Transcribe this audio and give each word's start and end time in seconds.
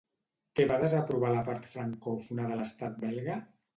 Què 0.59 0.65
va 0.71 0.77
desaprovar 0.83 1.31
la 1.35 1.43
part 1.49 1.67
francòfona 1.75 2.49
de 2.53 2.59
l'estat 2.63 2.97
belga? 3.05 3.37